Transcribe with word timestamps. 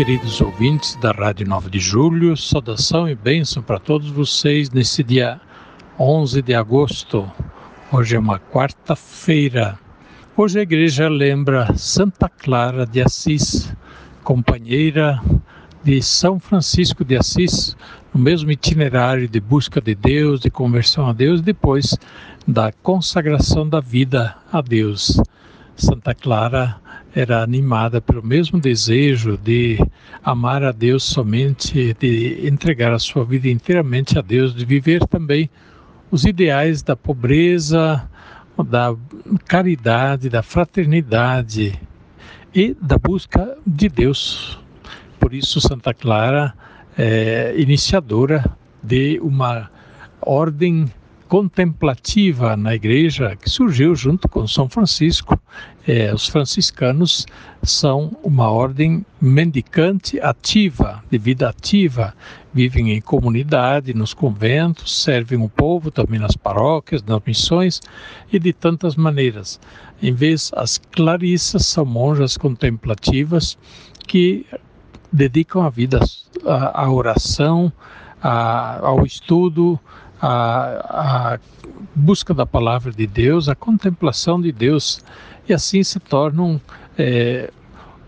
Queridos 0.00 0.40
ouvintes 0.40 0.96
da 0.96 1.12
Rádio 1.12 1.46
9 1.46 1.68
de 1.68 1.78
Julho, 1.78 2.34
saudação 2.34 3.06
e 3.06 3.14
bênção 3.14 3.62
para 3.62 3.78
todos 3.78 4.08
vocês 4.08 4.70
nesse 4.70 5.02
dia 5.02 5.38
11 5.98 6.40
de 6.40 6.54
agosto. 6.54 7.30
Hoje 7.92 8.16
é 8.16 8.18
uma 8.18 8.38
quarta-feira. 8.38 9.78
Hoje 10.34 10.58
a 10.58 10.62
igreja 10.62 11.06
lembra 11.06 11.76
Santa 11.76 12.30
Clara 12.30 12.86
de 12.86 13.02
Assis, 13.02 13.70
companheira 14.24 15.20
de 15.84 16.00
São 16.00 16.40
Francisco 16.40 17.04
de 17.04 17.18
Assis, 17.18 17.76
no 18.14 18.22
mesmo 18.22 18.50
itinerário 18.50 19.28
de 19.28 19.38
busca 19.38 19.82
de 19.82 19.94
Deus, 19.94 20.40
de 20.40 20.48
conversão 20.48 21.08
a 21.08 21.12
Deus, 21.12 21.42
depois 21.42 21.94
da 22.48 22.72
consagração 22.72 23.68
da 23.68 23.80
vida 23.80 24.34
a 24.50 24.62
Deus. 24.62 25.20
Santa 25.76 26.14
Clara 26.14 26.80
era 27.14 27.42
animada 27.42 28.00
pelo 28.00 28.22
mesmo 28.22 28.60
desejo 28.60 29.36
de 29.36 29.78
amar 30.22 30.62
a 30.62 30.72
Deus 30.72 31.04
somente, 31.04 31.94
de 31.98 32.46
entregar 32.46 32.92
a 32.92 32.98
sua 32.98 33.24
vida 33.24 33.48
inteiramente 33.48 34.18
a 34.18 34.22
Deus, 34.22 34.54
de 34.54 34.64
viver 34.64 35.04
também 35.06 35.50
os 36.10 36.24
ideais 36.24 36.82
da 36.82 36.96
pobreza, 36.96 38.08
da 38.64 38.94
caridade, 39.46 40.28
da 40.28 40.42
fraternidade 40.42 41.80
e 42.54 42.76
da 42.80 42.98
busca 42.98 43.56
de 43.66 43.88
Deus. 43.88 44.60
Por 45.18 45.34
isso, 45.34 45.60
Santa 45.60 45.94
Clara 45.94 46.54
é 46.96 47.54
iniciadora 47.56 48.44
de 48.82 49.18
uma 49.20 49.70
ordem 50.20 50.90
contemplativa 51.30 52.56
na 52.56 52.74
igreja 52.74 53.36
que 53.36 53.48
surgiu 53.48 53.94
junto 53.94 54.28
com 54.28 54.48
São 54.48 54.68
Francisco. 54.68 55.40
É, 55.86 56.12
os 56.12 56.26
franciscanos 56.26 57.24
são 57.62 58.16
uma 58.24 58.50
ordem 58.50 59.06
mendicante 59.20 60.20
ativa, 60.20 61.00
de 61.08 61.18
vida 61.18 61.48
ativa, 61.48 62.14
vivem 62.52 62.90
em 62.90 63.00
comunidade, 63.00 63.94
nos 63.94 64.12
conventos, 64.12 65.04
servem 65.04 65.40
o 65.40 65.48
povo 65.48 65.92
também 65.92 66.18
nas 66.18 66.36
paróquias, 66.36 67.00
nas 67.04 67.22
missões 67.24 67.80
e 68.32 68.36
de 68.36 68.52
tantas 68.52 68.96
maneiras. 68.96 69.60
Em 70.02 70.12
vez, 70.12 70.50
as 70.56 70.78
clarissas 70.78 71.64
são 71.64 71.84
monjas 71.84 72.36
contemplativas 72.36 73.56
que 74.08 74.44
dedicam 75.12 75.62
a 75.62 75.70
vida 75.70 76.00
à, 76.44 76.90
oração, 76.90 77.72
à, 78.20 78.80
ao 78.84 79.06
estudo, 79.06 79.78
a, 80.20 81.34
a 81.34 81.38
busca 81.94 82.34
da 82.34 82.44
palavra 82.44 82.92
de 82.92 83.06
Deus, 83.06 83.48
a 83.48 83.54
contemplação 83.54 84.40
de 84.40 84.52
Deus, 84.52 85.02
e 85.48 85.52
assim 85.52 85.82
se 85.82 85.98
tornam 85.98 86.60
é, 86.98 87.50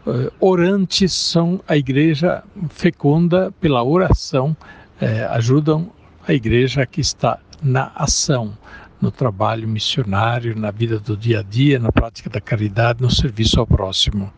é, 0.06 0.32
orantes, 0.38 1.12
são 1.12 1.60
a 1.66 1.76
igreja 1.76 2.42
fecunda 2.68 3.52
pela 3.60 3.82
oração, 3.82 4.56
é, 5.00 5.24
ajudam 5.24 5.90
a 6.26 6.32
igreja 6.32 6.86
que 6.86 7.00
está 7.00 7.38
na 7.62 7.92
ação, 7.94 8.56
no 9.00 9.10
trabalho 9.10 9.66
missionário, 9.66 10.56
na 10.56 10.70
vida 10.70 10.98
do 11.00 11.16
dia 11.16 11.40
a 11.40 11.42
dia, 11.42 11.78
na 11.78 11.90
prática 11.90 12.30
da 12.30 12.40
caridade, 12.40 13.02
no 13.02 13.10
serviço 13.10 13.58
ao 13.58 13.66
próximo. 13.66 14.32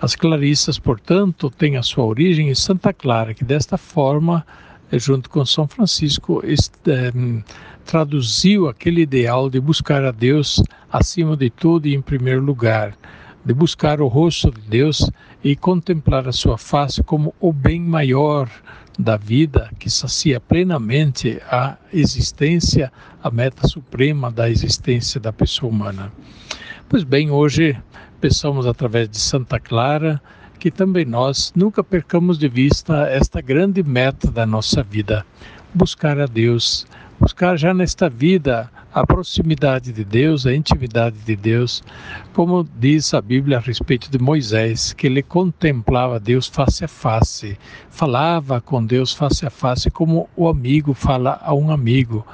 As 0.00 0.16
clarissas, 0.16 0.80
portanto, 0.80 1.48
têm 1.48 1.76
a 1.76 1.82
sua 1.82 2.04
origem 2.04 2.48
em 2.48 2.54
Santa 2.56 2.92
Clara, 2.92 3.34
que 3.34 3.44
desta 3.44 3.78
forma 3.78 4.44
junto 4.98 5.30
com 5.30 5.44
São 5.44 5.66
Francisco, 5.66 6.42
este, 6.44 6.90
um, 7.14 7.42
traduziu 7.84 8.68
aquele 8.68 9.02
ideal 9.02 9.48
de 9.48 9.60
buscar 9.60 10.04
a 10.04 10.10
Deus 10.10 10.62
acima 10.90 11.36
de 11.36 11.50
tudo 11.50 11.86
e 11.86 11.94
em 11.94 12.02
primeiro 12.02 12.40
lugar, 12.40 12.96
de 13.44 13.52
buscar 13.52 14.00
o 14.00 14.06
rosto 14.06 14.50
de 14.50 14.60
Deus 14.60 15.10
e 15.42 15.56
contemplar 15.56 16.28
a 16.28 16.32
sua 16.32 16.56
face 16.56 17.02
como 17.02 17.34
o 17.40 17.52
bem 17.52 17.80
maior 17.80 18.48
da 18.98 19.16
vida 19.16 19.70
que 19.78 19.88
sacia 19.90 20.38
plenamente 20.38 21.40
a 21.50 21.76
existência, 21.92 22.92
a 23.22 23.30
meta 23.30 23.66
suprema 23.66 24.30
da 24.30 24.50
existência 24.50 25.18
da 25.18 25.32
pessoa 25.32 25.70
humana. 25.70 26.12
Pois 26.88 27.02
bem, 27.02 27.30
hoje 27.30 27.76
pensamos 28.20 28.66
através 28.66 29.08
de 29.08 29.18
Santa 29.18 29.58
Clara 29.58 30.20
que 30.62 30.70
também 30.70 31.04
nós 31.04 31.52
nunca 31.56 31.82
percamos 31.82 32.38
de 32.38 32.46
vista 32.46 33.08
esta 33.10 33.40
grande 33.40 33.82
meta 33.82 34.30
da 34.30 34.46
nossa 34.46 34.80
vida: 34.80 35.26
buscar 35.74 36.20
a 36.20 36.26
Deus, 36.26 36.86
buscar 37.18 37.56
já 37.56 37.74
nesta 37.74 38.08
vida 38.08 38.70
a 38.94 39.04
proximidade 39.04 39.92
de 39.92 40.04
Deus, 40.04 40.46
a 40.46 40.54
intimidade 40.54 41.16
de 41.18 41.34
Deus, 41.34 41.82
como 42.32 42.64
diz 42.78 43.12
a 43.12 43.20
Bíblia 43.20 43.58
a 43.58 43.60
respeito 43.60 44.08
de 44.08 44.20
Moisés, 44.20 44.92
que 44.92 45.08
ele 45.08 45.20
contemplava 45.20 46.20
Deus 46.20 46.46
face 46.46 46.84
a 46.84 46.88
face, 46.88 47.58
falava 47.90 48.60
com 48.60 48.86
Deus 48.86 49.12
face 49.12 49.44
a 49.44 49.50
face, 49.50 49.90
como 49.90 50.28
o 50.36 50.46
amigo 50.46 50.94
fala 50.94 51.40
a 51.42 51.52
um 51.52 51.72
amigo. 51.72 52.24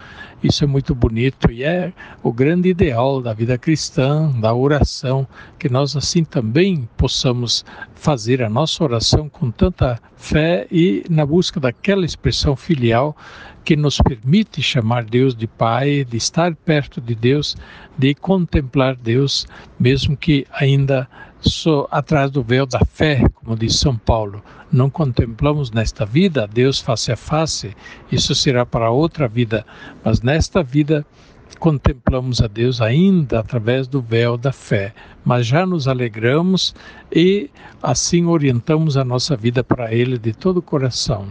Isso 0.43 0.63
é 0.63 0.67
muito 0.67 0.95
bonito 0.95 1.51
e 1.51 1.65
é 1.65 1.93
o 2.23 2.33
grande 2.33 2.69
ideal 2.69 3.21
da 3.21 3.33
vida 3.33 3.59
cristã, 3.59 4.31
da 4.41 4.55
oração, 4.55 5.27
que 5.59 5.69
nós 5.69 5.97
assim 5.97 6.23
também 6.23 6.89
possamos 6.97 7.65
fazer 7.95 8.43
a 8.43 8.49
nossa 8.49 8.85
oração 8.85 9.29
com 9.29 9.51
tanta 9.51 10.01
fé 10.17 10.67
e 10.71 11.05
na 11.11 11.27
busca 11.27 11.59
daquela 11.59 12.05
expressão 12.05 12.55
filial 12.55 13.17
que 13.65 13.77
nos 13.77 13.99
permite 13.99 14.63
chamar 14.63 15.05
Deus 15.05 15.35
de 15.35 15.47
Pai, 15.47 16.03
de 16.03 16.17
estar 16.17 16.55
perto 16.55 17.01
de 17.01 17.15
Deus, 17.15 17.57
de 17.99 18.15
contemplar 18.15 18.97
Deus, 18.97 19.47
mesmo 19.79 20.17
que 20.17 20.47
ainda 20.53 21.09
só 21.41 21.87
atrás 21.91 22.31
do 22.31 22.43
véu 22.43 22.67
da 22.67 22.81
fé, 22.81 23.23
como 23.35 23.57
diz 23.57 23.77
São 23.77 23.97
Paulo. 23.97 24.43
Não 24.71 24.91
contemplamos 24.91 25.71
nesta 25.71 26.05
vida 26.05 26.47
Deus 26.47 26.81
face 26.81 27.13
a 27.13 27.17
face, 27.17 27.77
isso 28.11 28.35
será 28.35 28.67
para 28.67 28.91
outra 28.91 29.29
vida, 29.29 29.65
mas 30.05 30.21
nesta 30.21 30.63
vida 30.63 31.07
contemplamos 31.59 32.41
a 32.41 32.47
Deus 32.47 32.81
ainda 32.81 33.41
através 33.41 33.89
do 33.89 34.01
véu 34.01 34.37
da 34.37 34.53
fé, 34.53 34.95
mas 35.25 35.47
já 35.47 35.65
nos 35.65 35.89
alegramos 35.89 36.75
e 37.11 37.51
assim 37.83 38.27
orientamos 38.27 38.97
a 38.97 39.05
nossa 39.05 39.37
vida 39.37 39.65
para 39.65 39.93
Ele 39.93 40.19
de 40.19 40.33
todo 40.33 40.59
o 40.59 40.63
coração. 40.63 41.29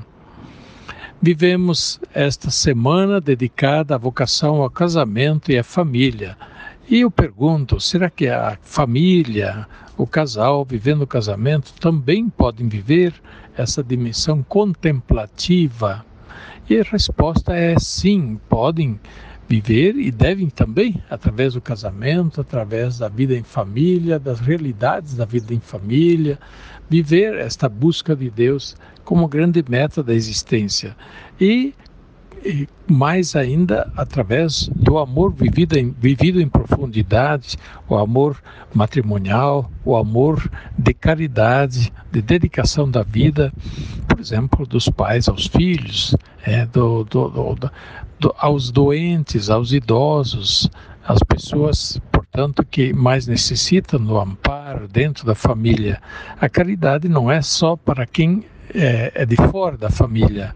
Vivemos 1.21 1.99
esta 2.13 2.51
semana 2.51 3.19
dedicada 3.19 3.95
à 3.95 3.97
vocação 3.97 4.61
ao 4.61 4.69
casamento 4.69 5.51
e 5.51 5.57
à 5.57 5.63
família. 5.63 6.37
E 6.87 7.01
eu 7.01 7.09
pergunto: 7.09 7.79
será 7.79 8.07
que 8.09 8.27
a 8.27 8.57
família, 8.61 9.67
o 9.97 10.05
casal 10.05 10.63
vivendo 10.63 11.01
o 11.01 11.07
casamento 11.07 11.73
também 11.79 12.29
podem 12.29 12.67
viver 12.69 13.13
essa 13.57 13.83
dimensão 13.83 14.43
contemplativa? 14.43 16.05
E 16.69 16.77
a 16.77 16.83
resposta 16.83 17.55
é 17.55 17.79
sim, 17.79 18.39
podem 18.47 18.99
viver 19.47 19.95
e 19.95 20.11
devem 20.11 20.49
também, 20.49 21.01
através 21.09 21.53
do 21.53 21.61
casamento, 21.61 22.41
através 22.41 22.99
da 22.99 23.07
vida 23.07 23.33
em 23.33 23.43
família, 23.43 24.19
das 24.19 24.39
realidades 24.39 25.15
da 25.15 25.25
vida 25.25 25.53
em 25.53 25.59
família, 25.59 26.37
viver 26.89 27.35
esta 27.35 27.69
busca 27.69 28.15
de 28.15 28.29
Deus 28.29 28.75
como 29.05 29.27
grande 29.27 29.63
meta 29.67 30.03
da 30.03 30.13
existência. 30.13 30.95
E 31.39 31.73
e 32.43 32.67
mais 32.87 33.35
ainda 33.35 33.91
através 33.95 34.69
do 34.75 34.97
amor 34.97 35.33
vivido 35.33 35.77
em, 35.77 35.91
vivido 35.91 36.41
em 36.41 36.47
profundidade, 36.47 37.57
o 37.87 37.95
amor 37.95 38.41
matrimonial, 38.73 39.69
o 39.83 39.95
amor 39.95 40.49
de 40.77 40.93
caridade, 40.93 41.91
de 42.11 42.21
dedicação 42.21 42.89
da 42.89 43.03
vida, 43.03 43.51
por 44.07 44.19
exemplo, 44.19 44.65
dos 44.65 44.87
pais 44.89 45.27
aos 45.27 45.47
filhos, 45.47 46.15
é, 46.43 46.65
do, 46.65 47.03
do, 47.03 47.55
do, 48.19 48.35
aos 48.37 48.71
doentes, 48.71 49.49
aos 49.49 49.73
idosos, 49.73 50.69
às 51.05 51.19
pessoas, 51.19 51.99
portanto, 52.11 52.65
que 52.65 52.93
mais 52.93 53.27
necessitam 53.27 53.99
do 54.03 54.19
amparo 54.19 54.87
dentro 54.87 55.25
da 55.25 55.35
família. 55.35 56.01
A 56.39 56.49
caridade 56.49 57.07
não 57.07 57.31
é 57.31 57.41
só 57.41 57.75
para 57.75 58.05
quem 58.05 58.43
é, 58.73 59.11
é 59.15 59.25
de 59.25 59.35
fora 59.35 59.77
da 59.77 59.89
família, 59.89 60.53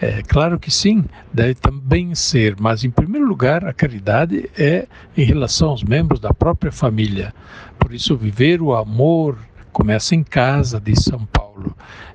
é 0.00 0.20
claro 0.20 0.58
que 0.58 0.68
sim, 0.68 1.04
deve 1.32 1.54
também 1.54 2.12
ser, 2.12 2.56
mas 2.58 2.82
em 2.82 2.90
primeiro 2.90 3.24
lugar 3.24 3.64
a 3.64 3.72
caridade 3.72 4.50
é 4.58 4.88
em 5.16 5.22
relação 5.22 5.68
aos 5.68 5.84
membros 5.84 6.18
da 6.18 6.34
própria 6.34 6.72
família. 6.72 7.32
Por 7.78 7.94
isso, 7.94 8.16
viver 8.16 8.60
o 8.60 8.74
amor 8.74 9.38
começa 9.72 10.16
em 10.16 10.24
casa, 10.24 10.80
diz 10.80 11.04
São 11.04 11.24
Paulo, 11.26 11.71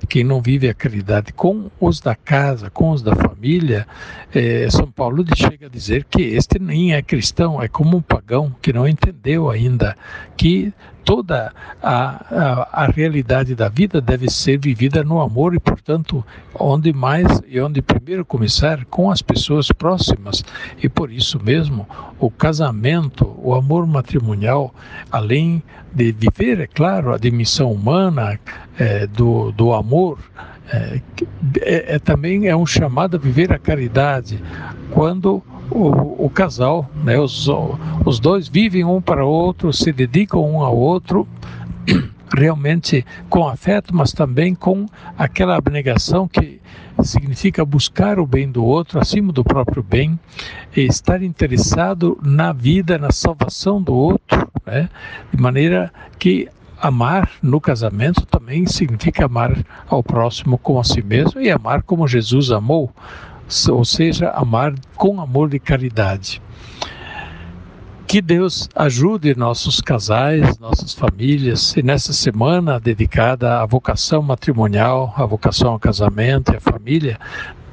quem 0.08 0.24
não 0.24 0.40
vive 0.40 0.68
a 0.68 0.74
caridade 0.74 1.32
com 1.32 1.70
os 1.80 2.00
da 2.00 2.14
casa, 2.14 2.70
com 2.70 2.90
os 2.90 3.02
da 3.02 3.14
família, 3.14 3.86
é, 4.34 4.68
São 4.70 4.90
Paulo 4.90 5.24
chega 5.34 5.66
a 5.66 5.70
dizer 5.70 6.04
que 6.04 6.22
este 6.22 6.58
nem 6.58 6.94
é 6.94 7.02
cristão, 7.02 7.62
é 7.62 7.68
como 7.68 7.96
um 7.96 8.02
pagão 8.02 8.54
que 8.60 8.72
não 8.72 8.86
entendeu 8.86 9.50
ainda 9.50 9.96
que 10.36 10.72
toda 11.08 11.54
a, 11.82 12.66
a, 12.70 12.84
a, 12.84 12.86
realidade 12.86 13.54
da 13.54 13.70
vida 13.70 13.98
deve 13.98 14.28
ser 14.28 14.58
vivida 14.58 15.02
no 15.02 15.22
amor 15.22 15.54
e, 15.54 15.58
portanto, 15.58 16.22
onde 16.54 16.92
mais 16.92 17.26
e 17.48 17.58
onde 17.58 17.80
primeiro 17.80 18.26
começar 18.26 18.84
com 18.84 19.10
as 19.10 19.22
pessoas 19.22 19.72
próximas. 19.72 20.44
E 20.82 20.86
por 20.86 21.10
isso 21.10 21.42
mesmo, 21.42 21.88
o 22.18 22.30
casamento, 22.30 23.34
o 23.38 23.54
amor 23.54 23.86
matrimonial, 23.86 24.74
além 25.10 25.62
de 25.94 26.12
viver, 26.12 26.60
é 26.60 26.66
claro, 26.66 27.14
a 27.14 27.16
dimensão 27.16 27.72
humana 27.72 28.38
é, 28.78 29.06
do, 29.06 29.50
do 29.58 29.74
amor, 29.74 30.20
é, 30.72 31.00
é, 31.62 31.94
é, 31.96 31.98
também 31.98 32.46
é 32.46 32.54
um 32.54 32.64
chamado 32.64 33.16
a 33.16 33.18
viver 33.18 33.52
a 33.52 33.58
caridade. 33.58 34.40
Quando 34.92 35.42
o, 35.68 36.26
o 36.26 36.30
casal, 36.30 36.88
né, 37.02 37.18
os, 37.18 37.48
os 38.06 38.20
dois 38.20 38.46
vivem 38.46 38.84
um 38.84 39.00
para 39.02 39.26
o 39.26 39.28
outro, 39.28 39.72
se 39.72 39.90
dedicam 39.90 40.48
um 40.48 40.62
ao 40.62 40.76
outro, 40.76 41.26
realmente 42.32 43.04
com 43.28 43.48
afeto, 43.48 43.92
mas 43.92 44.12
também 44.12 44.54
com 44.54 44.86
aquela 45.18 45.56
abnegação 45.56 46.28
que 46.28 46.60
significa 47.02 47.64
buscar 47.64 48.20
o 48.20 48.26
bem 48.26 48.48
do 48.48 48.64
outro 48.64 49.00
acima 49.00 49.32
do 49.32 49.42
próprio 49.42 49.82
bem, 49.82 50.16
estar 50.76 51.20
interessado 51.20 52.16
na 52.22 52.52
vida, 52.52 52.96
na 52.96 53.10
salvação 53.10 53.82
do 53.82 53.92
outro, 53.92 54.48
né? 54.64 54.88
de 55.32 55.42
maneira 55.42 55.92
que 56.16 56.48
amar 56.80 57.30
no 57.42 57.60
casamento 57.60 58.26
também 58.26 58.66
significa 58.66 59.26
amar 59.26 59.64
ao 59.88 60.02
próximo 60.02 60.58
como 60.58 60.80
a 60.80 60.84
si 60.84 61.02
mesmo 61.02 61.40
e 61.40 61.50
amar 61.50 61.82
como 61.82 62.06
Jesus 62.06 62.50
amou 62.50 62.92
ou 63.70 63.84
seja, 63.84 64.30
amar 64.30 64.74
com 64.94 65.20
amor 65.20 65.48
de 65.48 65.58
caridade. 65.58 66.42
Que 68.06 68.22
Deus 68.22 68.68
ajude 68.74 69.34
nossos 69.36 69.80
casais, 69.80 70.58
nossas 70.58 70.94
famílias, 70.94 71.76
e 71.76 71.82
nessa 71.82 72.12
semana 72.12 72.80
dedicada 72.80 73.60
à 73.60 73.66
vocação 73.66 74.22
matrimonial, 74.22 75.12
à 75.16 75.26
vocação 75.26 75.72
ao 75.72 75.78
casamento 75.78 76.52
e 76.52 76.56
à 76.56 76.60
família, 76.60 77.18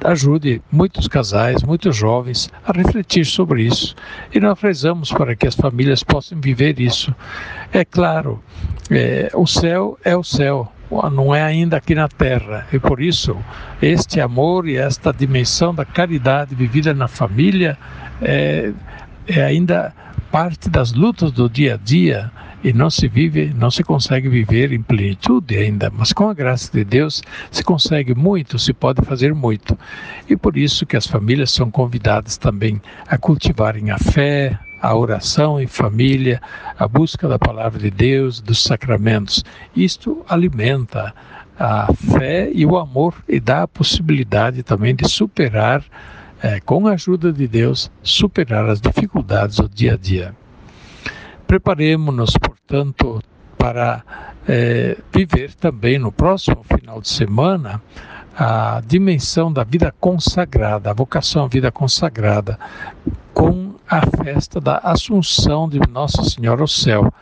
ajude 0.04 0.62
muitos 0.70 1.08
casais, 1.08 1.62
muitos 1.62 1.96
jovens 1.96 2.50
a 2.64 2.72
refletir 2.72 3.24
sobre 3.24 3.62
isso. 3.62 3.94
E 4.32 4.40
nós 4.40 4.60
rezamos 4.60 5.12
para 5.12 5.34
que 5.34 5.46
as 5.46 5.54
famílias 5.54 6.02
possam 6.02 6.40
viver 6.40 6.80
isso. 6.80 7.14
É 7.72 7.84
claro, 7.84 8.42
é, 8.90 9.30
o 9.34 9.46
céu 9.46 9.98
é 10.04 10.16
o 10.16 10.22
céu, 10.22 10.72
não 11.12 11.34
é 11.34 11.42
ainda 11.42 11.76
aqui 11.76 11.94
na 11.94 12.08
terra. 12.08 12.66
E 12.72 12.78
por 12.78 13.00
isso, 13.00 13.36
este 13.80 14.20
amor 14.20 14.68
e 14.68 14.76
esta 14.76 15.12
dimensão 15.12 15.74
da 15.74 15.84
caridade 15.84 16.54
vivida 16.54 16.94
na 16.94 17.08
família 17.08 17.76
é, 18.22 18.72
é 19.26 19.42
ainda 19.42 19.92
parte 20.30 20.68
das 20.68 20.92
lutas 20.92 21.32
do 21.32 21.48
dia 21.48 21.74
a 21.74 21.76
dia 21.76 22.30
e 22.62 22.72
não 22.72 22.90
se 22.90 23.06
vive, 23.06 23.52
não 23.54 23.70
se 23.70 23.84
consegue 23.84 24.28
viver 24.28 24.72
em 24.72 24.82
plenitude 24.82 25.56
ainda, 25.56 25.90
mas 25.96 26.12
com 26.12 26.28
a 26.28 26.34
graça 26.34 26.70
de 26.72 26.84
Deus 26.84 27.22
se 27.50 27.62
consegue 27.62 28.14
muito, 28.14 28.58
se 28.58 28.72
pode 28.72 29.02
fazer 29.02 29.34
muito. 29.34 29.78
E 30.28 30.36
por 30.36 30.56
isso 30.56 30.84
que 30.84 30.96
as 30.96 31.06
famílias 31.06 31.50
são 31.50 31.70
convidadas 31.70 32.36
também 32.36 32.80
a 33.06 33.16
cultivarem 33.16 33.90
a 33.90 33.98
fé, 33.98 34.58
a 34.82 34.94
oração 34.94 35.60
em 35.60 35.66
família, 35.66 36.40
a 36.78 36.86
busca 36.88 37.28
da 37.28 37.38
palavra 37.38 37.78
de 37.78 37.90
Deus, 37.90 38.40
dos 38.40 38.62
sacramentos. 38.62 39.44
Isto 39.74 40.24
alimenta 40.28 41.14
a 41.58 41.92
fé 41.94 42.50
e 42.52 42.66
o 42.66 42.76
amor 42.76 43.14
e 43.28 43.40
dá 43.40 43.62
a 43.62 43.68
possibilidade 43.68 44.62
também 44.62 44.94
de 44.94 45.08
superar, 45.08 45.82
é, 46.42 46.60
com 46.60 46.86
a 46.86 46.92
ajuda 46.92 47.32
de 47.32 47.46
Deus, 47.46 47.90
superar 48.02 48.68
as 48.68 48.80
dificuldades 48.80 49.56
do 49.56 49.68
dia 49.68 49.94
a 49.94 49.96
dia. 49.96 50.34
Preparemos-nos, 51.46 52.36
portanto, 52.38 53.22
para 53.56 54.02
é, 54.46 54.96
viver 55.12 55.54
também 55.54 55.98
no 55.98 56.12
próximo 56.12 56.64
final 56.64 57.00
de 57.00 57.08
semana 57.08 57.82
a 58.38 58.82
dimensão 58.86 59.50
da 59.50 59.64
vida 59.64 59.94
consagrada, 59.98 60.90
a 60.90 60.94
vocação 60.94 61.44
à 61.44 61.48
vida 61.48 61.72
consagrada, 61.72 62.58
com 63.32 63.74
a 63.88 64.02
festa 64.22 64.60
da 64.60 64.78
Assunção 64.78 65.68
de 65.68 65.80
Nossa 65.88 66.22
Senhora 66.24 66.60
ao 66.60 66.68
Céu. 66.68 67.12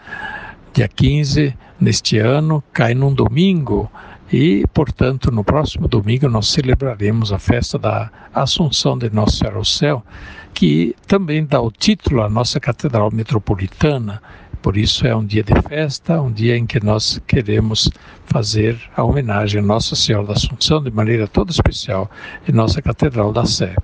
Dia 0.72 0.88
15, 0.88 1.56
neste 1.78 2.18
ano, 2.18 2.64
cai 2.72 2.94
num 2.94 3.14
domingo 3.14 3.88
e, 4.32 4.64
portanto, 4.72 5.30
no 5.30 5.44
próximo 5.44 5.86
domingo 5.86 6.28
nós 6.28 6.48
celebraremos 6.48 7.32
a 7.32 7.38
festa 7.38 7.78
da 7.78 8.10
Assunção 8.34 8.96
de 8.96 9.10
Nossa 9.10 9.36
Senhora 9.36 9.58
ao 9.58 9.64
Céu, 9.64 10.04
que 10.52 10.94
também 11.06 11.44
dá 11.44 11.60
o 11.60 11.70
título 11.70 12.22
à 12.22 12.28
nossa 12.28 12.58
Catedral 12.58 13.10
Metropolitana. 13.12 14.22
Por 14.62 14.76
isso 14.76 15.06
é 15.06 15.14
um 15.14 15.24
dia 15.24 15.42
de 15.42 15.52
festa, 15.68 16.22
um 16.22 16.32
dia 16.32 16.56
em 16.56 16.64
que 16.64 16.82
nós 16.82 17.20
queremos 17.26 17.90
fazer 18.26 18.80
a 18.96 19.04
homenagem 19.04 19.60
a 19.60 19.64
Nossa 19.64 19.94
Senhora 19.94 20.28
da 20.28 20.32
Assunção 20.32 20.82
de 20.82 20.90
maneira 20.90 21.28
toda 21.28 21.50
especial 21.50 22.10
em 22.48 22.52
nossa 22.52 22.80
Catedral 22.80 23.32
da 23.32 23.44
Sé. 23.44 23.76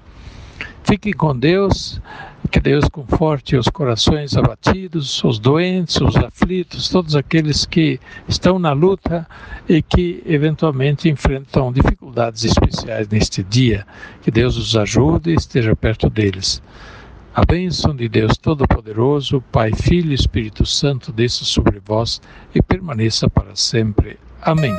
Fiquem 0.85 1.13
com 1.13 1.39
Deus, 1.39 2.01
que 2.51 2.59
Deus 2.59 2.89
conforte 2.89 3.57
os 3.57 3.69
corações 3.69 4.37
abatidos, 4.37 5.23
os 5.23 5.39
doentes, 5.39 6.01
os 6.01 6.17
aflitos, 6.17 6.89
todos 6.89 7.15
aqueles 7.15 7.65
que 7.65 8.01
estão 8.27 8.59
na 8.59 8.73
luta 8.73 9.27
e 9.69 9.81
que 9.81 10.23
eventualmente 10.27 11.09
enfrentam 11.09 11.73
dificuldades 11.73 12.45
especiais 12.45 13.09
neste 13.09 13.43
dia. 13.43 13.87
Que 14.21 14.31
Deus 14.31 14.57
os 14.57 14.77
ajude 14.77 15.31
e 15.31 15.35
esteja 15.35 15.77
perto 15.77 16.11
deles. 16.11 16.61
A 17.33 17.45
bênção 17.45 17.95
de 17.95 18.09
Deus 18.09 18.37
Todo-Poderoso, 18.37 19.41
Pai, 19.53 19.73
Filho 19.73 20.11
e 20.11 20.15
Espírito 20.15 20.67
Santo, 20.67 21.13
desça 21.13 21.45
sobre 21.45 21.81
vós 21.85 22.21
e 22.53 22.61
permaneça 22.61 23.31
para 23.31 23.55
sempre. 23.55 24.19
Amém. 24.43 24.75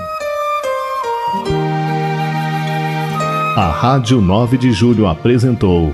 A 3.55 3.69
Rádio 3.69 4.19
9 4.19 4.57
de 4.57 4.73
Julho 4.73 5.07
apresentou 5.07 5.93